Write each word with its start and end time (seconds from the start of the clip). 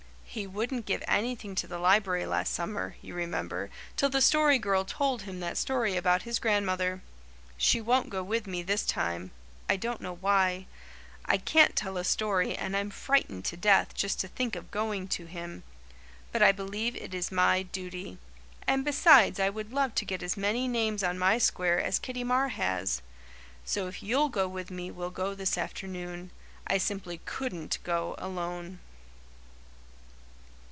He 0.33 0.47
wouldn't 0.47 0.85
give 0.85 1.03
anything 1.09 1.55
to 1.55 1.67
the 1.67 1.77
library 1.77 2.25
last 2.25 2.53
summer, 2.53 2.95
you 3.01 3.13
remember, 3.13 3.69
till 3.97 4.07
the 4.07 4.21
Story 4.21 4.57
Girl 4.59 4.85
told 4.85 5.23
him 5.23 5.41
that 5.41 5.57
story 5.57 5.97
about 5.97 6.21
his 6.21 6.39
grandmother. 6.39 7.01
She 7.57 7.81
won't 7.81 8.09
go 8.09 8.23
with 8.23 8.47
me 8.47 8.63
this 8.63 8.85
time 8.85 9.31
I 9.69 9.75
don't 9.75 9.99
know 9.99 10.15
why. 10.15 10.67
I 11.25 11.35
can't 11.37 11.75
tell 11.75 11.97
a 11.97 12.05
story 12.05 12.55
and 12.55 12.77
I'm 12.77 12.91
frightened 12.91 13.43
to 13.43 13.57
death 13.57 13.93
just 13.93 14.21
to 14.21 14.29
think 14.29 14.55
of 14.55 14.71
going 14.71 15.09
to 15.09 15.25
him. 15.25 15.63
But 16.31 16.41
I 16.41 16.53
believe 16.53 16.95
it 16.95 17.13
is 17.13 17.29
my 17.29 17.63
duty; 17.63 18.17
and 18.65 18.85
besides 18.85 19.37
I 19.37 19.49
would 19.49 19.73
love 19.73 19.95
to 19.95 20.05
get 20.05 20.23
as 20.23 20.37
many 20.37 20.65
names 20.65 21.03
on 21.03 21.19
my 21.19 21.39
square 21.39 21.81
as 21.81 21.99
Kitty 21.99 22.23
Marr 22.23 22.47
has. 22.47 23.01
So 23.65 23.89
if 23.89 24.01
you'll 24.01 24.29
go 24.29 24.47
with 24.47 24.71
me 24.71 24.91
we'll 24.91 25.09
go 25.11 25.35
this 25.35 25.57
afternoon. 25.57 26.31
I 26.67 26.77
simply 26.77 27.19
COULDN'T 27.25 27.79
go 27.83 28.15
alone." 28.17 28.79